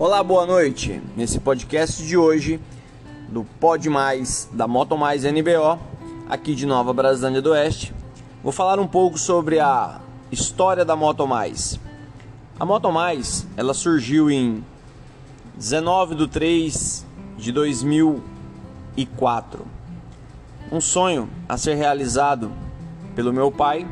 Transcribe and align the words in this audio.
Olá, 0.00 0.24
boa 0.24 0.46
noite. 0.46 1.00
Nesse 1.14 1.38
podcast 1.38 2.02
de 2.02 2.16
hoje, 2.16 2.58
do 3.28 3.44
Pod 3.44 3.86
Mais, 3.90 4.48
da 4.50 4.66
Moto 4.66 4.96
Mais 4.96 5.24
NBO, 5.24 5.78
aqui 6.26 6.54
de 6.54 6.64
Nova 6.64 6.94
Brasilândia 6.94 7.42
do 7.42 7.50
Oeste, 7.50 7.92
vou 8.42 8.50
falar 8.50 8.80
um 8.80 8.86
pouco 8.86 9.18
sobre 9.18 9.60
a 9.60 10.00
história 10.32 10.86
da 10.86 10.96
Moto 10.96 11.26
Mais. 11.26 11.78
A 12.58 12.64
Moto 12.64 12.90
Mais, 12.90 13.46
ela 13.58 13.74
surgiu 13.74 14.30
em 14.30 14.64
19 15.58 16.14
de 16.14 16.28
3 16.28 17.06
de 17.36 17.52
2004. 17.52 19.66
Um 20.72 20.80
sonho 20.80 21.28
a 21.46 21.58
ser 21.58 21.74
realizado 21.74 22.50
pelo 23.14 23.34
meu 23.34 23.52
pai, 23.52 23.86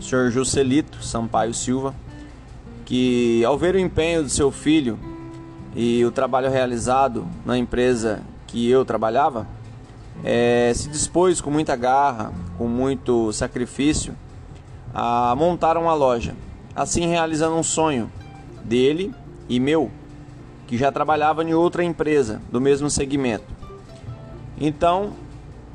Sr. 0.00 0.28
Juscelito 0.28 1.04
Sampaio 1.04 1.54
Silva, 1.54 1.94
que 2.84 3.44
ao 3.44 3.56
ver 3.56 3.76
o 3.76 3.78
empenho 3.78 4.24
do 4.24 4.28
seu 4.28 4.50
filho 4.50 5.11
e 5.74 6.04
o 6.04 6.10
trabalho 6.10 6.50
realizado 6.50 7.26
na 7.44 7.56
empresa 7.56 8.22
que 8.46 8.68
eu 8.70 8.84
trabalhava, 8.84 9.46
é, 10.22 10.72
se 10.74 10.88
dispôs 10.88 11.40
com 11.40 11.50
muita 11.50 11.74
garra, 11.74 12.32
com 12.58 12.68
muito 12.68 13.32
sacrifício, 13.32 14.14
a 14.94 15.34
montar 15.36 15.78
uma 15.78 15.94
loja, 15.94 16.34
assim 16.74 17.06
realizando 17.06 17.56
um 17.56 17.62
sonho 17.62 18.12
dele 18.62 19.14
e 19.48 19.58
meu, 19.58 19.90
que 20.66 20.76
já 20.76 20.92
trabalhava 20.92 21.42
em 21.42 21.54
outra 21.54 21.82
empresa 21.82 22.40
do 22.50 22.60
mesmo 22.60 22.90
segmento. 22.90 23.44
Então, 24.60 25.14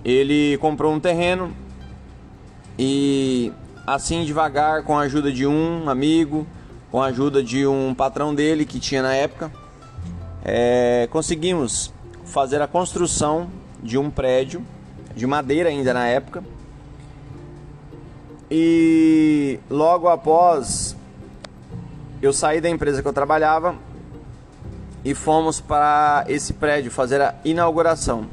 ele 0.05 0.57
comprou 0.59 0.93
um 0.93 0.99
terreno 0.99 1.51
e 2.77 3.51
assim 3.85 4.23
devagar, 4.23 4.83
com 4.83 4.97
a 4.97 5.01
ajuda 5.01 5.31
de 5.31 5.47
um 5.47 5.89
amigo, 5.89 6.45
com 6.91 7.01
a 7.01 7.07
ajuda 7.07 7.41
de 7.41 7.65
um 7.65 7.93
patrão 7.93 8.35
dele 8.35 8.65
que 8.65 8.79
tinha 8.79 9.01
na 9.01 9.13
época, 9.13 9.51
é, 10.43 11.07
conseguimos 11.11 11.93
fazer 12.25 12.61
a 12.61 12.67
construção 12.67 13.49
de 13.81 13.97
um 13.97 14.09
prédio 14.09 14.63
de 15.15 15.25
madeira 15.25 15.69
ainda 15.69 15.93
na 15.93 16.07
época. 16.07 16.43
E 18.49 19.59
logo 19.69 20.07
após 20.07 20.95
eu 22.21 22.31
saí 22.31 22.61
da 22.61 22.69
empresa 22.69 23.01
que 23.01 23.07
eu 23.07 23.13
trabalhava 23.13 23.75
e 25.03 25.13
fomos 25.13 25.59
para 25.59 26.25
esse 26.27 26.53
prédio 26.53 26.91
fazer 26.91 27.21
a 27.21 27.35
inauguração. 27.43 28.27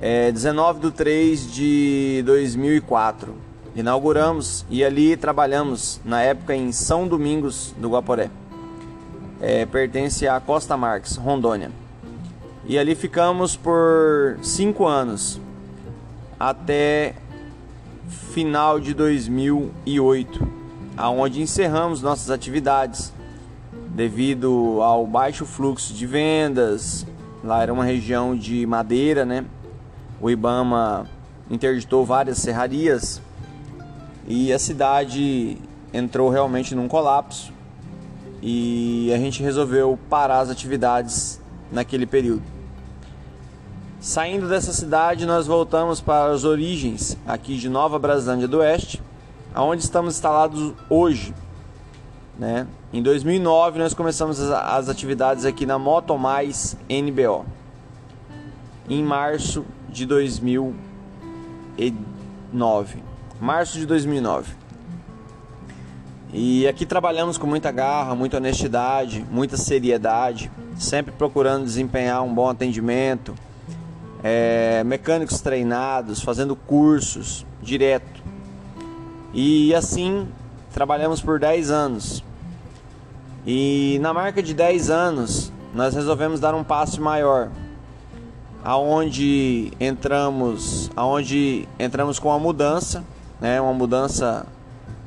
É 0.00 0.32
19 0.32 0.80
de 0.80 0.90
3 0.92 1.52
de 1.52 2.22
2004. 2.24 3.34
Inauguramos 3.76 4.64
e 4.70 4.82
ali 4.82 5.16
trabalhamos 5.16 6.00
na 6.04 6.22
época 6.22 6.54
em 6.54 6.72
São 6.72 7.06
Domingos 7.06 7.74
do 7.78 7.90
Guaporé 7.90 8.30
é, 9.40 9.64
pertence 9.64 10.28
à 10.28 10.38
Costa 10.38 10.76
Marques, 10.76 11.16
Rondônia. 11.16 11.70
E 12.66 12.78
ali 12.78 12.94
ficamos 12.94 13.56
por 13.56 14.38
cinco 14.42 14.86
anos, 14.86 15.40
até 16.38 17.14
final 18.32 18.78
de 18.78 18.92
2008, 18.94 20.46
aonde 20.96 21.40
encerramos 21.40 22.02
nossas 22.02 22.30
atividades 22.30 23.12
devido 23.88 24.80
ao 24.82 25.06
baixo 25.06 25.46
fluxo 25.46 25.94
de 25.94 26.06
vendas. 26.06 27.06
Lá 27.42 27.62
era 27.62 27.72
uma 27.72 27.84
região 27.84 28.36
de 28.36 28.66
madeira, 28.66 29.24
né? 29.24 29.44
O 30.20 30.30
IBAMA 30.30 31.08
interditou 31.50 32.04
várias 32.04 32.38
serrarias 32.38 33.20
e 34.28 34.52
a 34.52 34.58
cidade 34.58 35.56
entrou 35.92 36.28
realmente 36.28 36.74
num 36.74 36.86
colapso 36.86 37.52
e 38.42 39.12
a 39.14 39.18
gente 39.18 39.42
resolveu 39.42 39.98
parar 40.08 40.40
as 40.40 40.50
atividades 40.50 41.40
naquele 41.70 42.06
período. 42.06 42.42
Saindo 44.00 44.48
dessa 44.48 44.72
cidade, 44.72 45.26
nós 45.26 45.46
voltamos 45.46 46.00
para 46.00 46.32
as 46.32 46.44
origens 46.44 47.18
aqui 47.26 47.58
de 47.58 47.68
Nova 47.68 47.98
Brasilândia 47.98 48.48
do 48.48 48.56
Oeste, 48.58 49.02
aonde 49.54 49.82
estamos 49.82 50.14
instalados 50.14 50.72
hoje. 50.88 51.34
Né? 52.38 52.66
Em 52.94 53.02
2009 53.02 53.78
nós 53.78 53.92
começamos 53.92 54.40
as 54.40 54.88
atividades 54.88 55.44
aqui 55.44 55.66
na 55.66 55.78
Moto 55.78 56.16
Mais 56.16 56.78
NBO. 56.88 57.44
Em 58.88 59.04
março 59.04 59.66
de 59.90 60.06
2009. 60.06 63.02
Março 63.38 63.78
de 63.78 63.84
2009. 63.84 64.54
E 66.32 66.68
aqui 66.68 66.86
trabalhamos 66.86 67.36
com 67.36 67.46
muita 67.46 67.72
garra, 67.72 68.14
muita 68.14 68.36
honestidade, 68.36 69.26
muita 69.30 69.56
seriedade, 69.56 70.50
sempre 70.76 71.12
procurando 71.12 71.64
desempenhar 71.64 72.22
um 72.22 72.32
bom 72.32 72.48
atendimento, 72.48 73.34
é, 74.22 74.84
mecânicos 74.84 75.40
treinados, 75.40 76.22
fazendo 76.22 76.54
cursos 76.54 77.44
direto. 77.60 78.22
E 79.34 79.74
assim 79.74 80.28
trabalhamos 80.72 81.20
por 81.20 81.40
10 81.40 81.70
anos. 81.70 82.22
E 83.44 83.98
na 84.00 84.14
marca 84.14 84.40
de 84.40 84.54
10 84.54 84.88
anos, 84.88 85.52
nós 85.74 85.94
resolvemos 85.94 86.38
dar 86.38 86.54
um 86.54 86.62
passo 86.62 87.02
maior, 87.02 87.48
aonde 88.62 89.72
entramos, 89.80 90.92
aonde 90.94 91.68
entramos 91.76 92.20
com 92.20 92.30
a 92.30 92.38
mudança, 92.38 93.02
né, 93.40 93.60
uma 93.60 93.72
mudança 93.72 94.46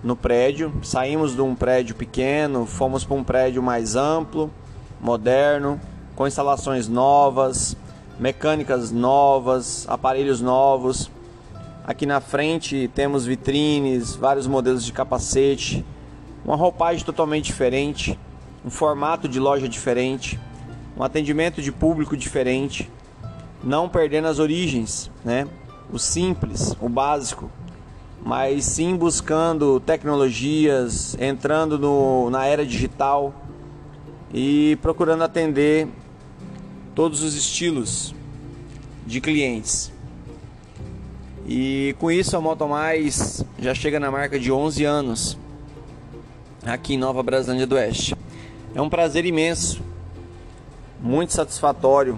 no 0.03 0.15
prédio. 0.15 0.73
Saímos 0.83 1.33
de 1.33 1.41
um 1.41 1.55
prédio 1.55 1.95
pequeno, 1.95 2.65
fomos 2.65 3.05
para 3.05 3.15
um 3.15 3.23
prédio 3.23 3.63
mais 3.63 3.95
amplo, 3.95 4.51
moderno, 4.99 5.79
com 6.15 6.27
instalações 6.27 6.87
novas, 6.87 7.75
mecânicas 8.19 8.91
novas, 8.91 9.85
aparelhos 9.87 10.41
novos. 10.41 11.09
Aqui 11.85 12.05
na 12.05 12.21
frente 12.21 12.89
temos 12.93 13.25
vitrines, 13.25 14.15
vários 14.15 14.47
modelos 14.47 14.85
de 14.85 14.93
capacete, 14.93 15.85
uma 16.45 16.55
roupagem 16.55 17.03
totalmente 17.03 17.45
diferente, 17.45 18.19
um 18.65 18.69
formato 18.69 19.27
de 19.27 19.39
loja 19.39 19.67
diferente, 19.67 20.39
um 20.97 21.03
atendimento 21.03 21.61
de 21.61 21.71
público 21.71 22.15
diferente, 22.15 22.89
não 23.63 23.89
perdendo 23.89 24.27
as 24.27 24.39
origens, 24.39 25.09
né? 25.23 25.47
O 25.91 25.99
simples, 25.99 26.75
o 26.79 26.87
básico, 26.87 27.49
mas 28.23 28.63
sim 28.65 28.95
buscando 28.95 29.79
tecnologias, 29.81 31.17
entrando 31.19 31.77
no, 31.77 32.29
na 32.29 32.45
era 32.45 32.65
digital 32.65 33.33
e 34.33 34.77
procurando 34.81 35.23
atender 35.23 35.87
todos 36.95 37.21
os 37.21 37.35
estilos 37.35 38.15
de 39.05 39.19
clientes. 39.19 39.91
E 41.45 41.93
com 41.99 42.09
isso 42.09 42.37
a 42.37 42.41
Moto 42.41 42.65
Mais 42.65 43.43
já 43.59 43.75
chega 43.75 43.99
na 43.99 44.09
marca 44.09 44.39
de 44.39 44.49
11 44.51 44.85
anos 44.85 45.37
aqui 46.65 46.93
em 46.93 46.97
Nova 46.97 47.21
Brasilândia 47.21 47.67
do 47.67 47.75
Oeste. 47.75 48.15
É 48.73 48.81
um 48.81 48.89
prazer 48.89 49.25
imenso, 49.25 49.81
muito 51.01 51.33
satisfatório 51.33 52.17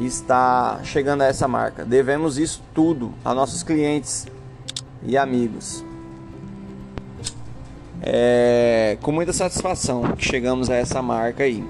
está 0.00 0.80
chegando 0.82 1.22
a 1.22 1.26
essa 1.26 1.46
marca. 1.46 1.84
Devemos 1.84 2.38
isso 2.38 2.62
tudo 2.74 3.12
a 3.24 3.34
nossos 3.34 3.62
clientes 3.62 4.26
e 5.02 5.16
amigos. 5.16 5.84
É 8.02 8.98
com 9.00 9.12
muita 9.12 9.32
satisfação 9.32 10.02
que 10.16 10.24
chegamos 10.24 10.68
a 10.68 10.74
essa 10.74 11.00
marca 11.00 11.44
aí. 11.44 11.64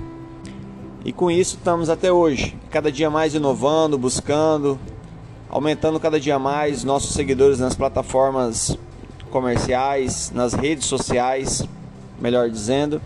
E 1.04 1.12
com 1.12 1.30
isso 1.30 1.56
estamos 1.56 1.90
até 1.90 2.10
hoje, 2.10 2.56
cada 2.70 2.90
dia 2.90 3.10
mais 3.10 3.34
inovando, 3.34 3.98
buscando, 3.98 4.78
aumentando 5.50 6.00
cada 6.00 6.18
dia 6.18 6.38
mais 6.38 6.82
nossos 6.82 7.14
seguidores 7.14 7.58
nas 7.58 7.74
plataformas 7.74 8.76
comerciais, 9.30 10.32
nas 10.34 10.54
redes 10.54 10.86
sociais, 10.86 11.62
melhor 12.20 12.48
dizendo. 12.48 13.02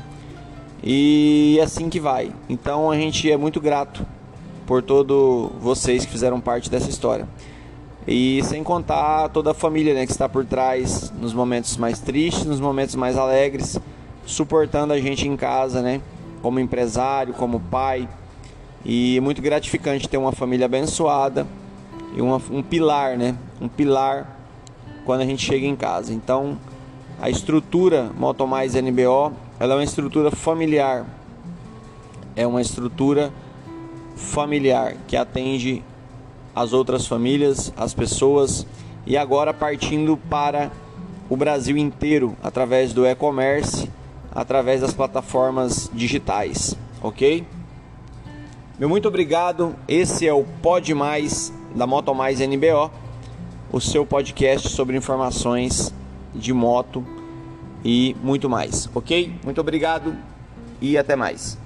E 0.83 1.57
é 1.59 1.65
assim 1.65 1.91
que 1.91 1.99
vai. 1.99 2.33
Então 2.49 2.91
a 2.91 2.97
gente 2.97 3.31
é 3.31 3.37
muito 3.37 3.61
grato 3.61 4.07
por 4.69 4.83
todos 4.83 5.51
vocês 5.63 6.05
que 6.05 6.13
fizeram 6.13 6.43
parte 6.43 6.69
dessa 6.71 6.91
história. 6.91 7.27
E 8.07 8.43
sem 8.45 8.63
contar 8.63 9.31
toda 9.31 9.53
a 9.53 9.55
família 9.55 9.95
né, 9.95 10.05
que 10.05 10.13
está 10.13 10.29
por 10.29 10.45
trás 10.45 11.11
nos 11.19 11.33
momentos 11.33 11.79
mais 11.79 12.01
tristes, 12.01 12.45
nos 12.45 12.61
momentos 12.61 12.95
mais 12.95 13.17
alegres, 13.17 13.81
suportando 14.27 14.93
a 14.93 15.01
gente 15.01 15.27
em 15.27 15.39
casa, 15.39 15.81
né? 15.81 16.03
Como 16.43 16.61
empresário, 16.61 17.33
como 17.33 17.59
pai. 17.59 18.07
E 18.85 19.19
muito 19.21 19.41
gratificante 19.41 20.07
ter 20.07 20.19
uma 20.19 20.33
família 20.33 20.67
abençoada 20.67 21.47
e 22.15 22.21
uma, 22.21 22.37
um 22.51 22.63
pilar, 22.63 23.17
né? 23.17 23.37
Um 23.63 23.69
pilar 23.69 24.39
quando 25.07 25.23
a 25.23 25.25
gente 25.25 25.43
chega 25.43 25.67
em 25.67 25.77
casa. 25.77 26.13
Então, 26.13 26.59
a 27.19 27.31
estrutura 27.31 28.11
Motomais 28.19 28.75
NBO, 28.75 29.33
ela 29.59 29.73
é 29.73 29.77
uma 29.79 29.85
estrutura 29.85 30.31
familiar. 30.31 31.07
É 32.37 32.47
uma 32.47 32.61
estrutura 32.61 33.33
familiar 34.19 34.97
que 35.07 35.17
atende 35.17 35.83
as 36.55 36.73
outras 36.73 37.07
famílias, 37.07 37.73
as 37.77 37.95
pessoas 37.95 38.67
e 39.07 39.17
agora 39.17 39.55
partindo 39.55 40.17
para 40.29 40.71
o 41.31 41.37
Brasil 41.37 41.77
inteiro 41.77 42.37
através 42.43 42.93
do 42.93 43.07
e-commerce, 43.07 43.89
através 44.35 44.81
das 44.81 44.93
plataformas 44.93 45.89
digitais, 45.95 46.77
ok? 47.01 47.47
Meu 48.79 48.89
muito 48.89 49.09
obrigado. 49.09 49.75
Esse 49.87 50.27
é 50.27 50.33
o 50.33 50.45
Pod 50.63 50.93
Mais 50.95 51.53
da 51.75 51.87
Moto 51.87 52.15
Mais 52.15 52.41
NBO, 52.41 52.91
o 53.71 53.81
seu 53.81 54.05
podcast 54.05 54.69
sobre 54.69 54.97
informações 54.97 55.95
de 56.35 56.53
moto 56.53 57.05
e 57.85 58.17
muito 58.23 58.49
mais, 58.49 58.91
ok? 58.95 59.33
Muito 59.45 59.61
obrigado 59.61 60.17
e 60.81 60.99
até 60.99 61.15
mais. 61.15 61.59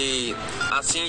E 0.00 0.32
assim 0.70 1.08